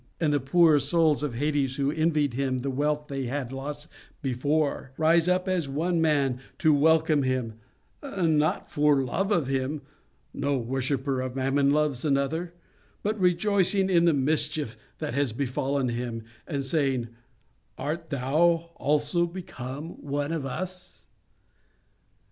And 0.19 0.33
the 0.33 0.39
poor 0.39 0.79
souls 0.79 1.21
of 1.21 1.35
Hades, 1.35 1.75
who 1.75 1.91
envied 1.91 2.33
him 2.33 2.57
the 2.57 2.71
wealth 2.71 3.05
they 3.07 3.25
had 3.25 3.53
lost 3.53 3.87
before, 4.23 4.93
rise 4.97 5.27
up 5.29 5.47
as 5.47 5.69
one 5.69 6.01
man 6.01 6.39
to 6.57 6.73
welcome 6.73 7.21
him, 7.21 7.53
not 8.01 8.71
for 8.71 9.03
love 9.03 9.31
of 9.31 9.45
him—no 9.45 10.57
worshipper 10.57 11.21
of 11.21 11.35
Mammon 11.35 11.69
loves 11.69 12.03
another—but 12.03 13.19
rejoicing 13.19 13.91
in 13.91 14.05
the 14.05 14.13
mischief 14.13 14.75
that 14.97 15.13
has 15.13 15.33
befallen 15.33 15.89
him, 15.89 16.23
and 16.47 16.65
saying, 16.65 17.09
'Art 17.77 18.09
thou 18.09 18.71
also 18.77 19.27
become 19.27 20.01
one 20.03 20.31
of 20.31 20.47
us? 20.47 21.09